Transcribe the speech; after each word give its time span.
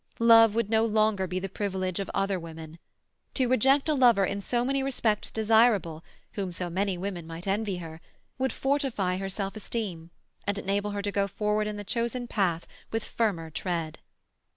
Love 0.17 0.55
would 0.55 0.67
no 0.67 0.83
longer 0.83 1.27
be 1.27 1.37
the 1.37 1.47
privilege 1.47 1.99
of 1.99 2.09
other 2.11 2.39
women. 2.39 2.79
To 3.35 3.47
reject 3.47 3.87
a 3.87 3.93
lover 3.93 4.25
in 4.25 4.41
so 4.41 4.65
many 4.65 4.81
respects 4.81 5.29
desirable, 5.29 6.03
whom 6.31 6.51
so 6.51 6.71
many 6.71 6.97
women 6.97 7.27
might 7.27 7.45
envy 7.45 7.77
her, 7.77 8.01
would 8.39 8.51
fortify 8.51 9.17
her 9.17 9.29
self 9.29 9.55
esteem, 9.55 10.09
and 10.47 10.57
enable 10.57 10.89
her 10.89 11.03
to 11.03 11.11
go 11.11 11.27
forward 11.27 11.67
in 11.67 11.77
the 11.77 11.83
chosen 11.83 12.27
path 12.27 12.65
with 12.91 13.03
firmer 13.03 13.51
tread. 13.51 13.99